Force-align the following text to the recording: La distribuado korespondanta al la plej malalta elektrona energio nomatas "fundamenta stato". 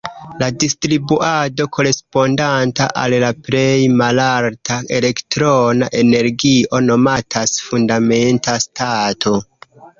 La 0.41 0.45
distribuado 0.61 1.67
korespondanta 1.77 2.87
al 3.03 3.15
la 3.25 3.29
plej 3.49 3.67
malalta 4.01 4.79
elektrona 5.01 5.93
energio 6.03 6.83
nomatas 6.89 7.57
"fundamenta 7.71 8.61
stato". 8.69 9.39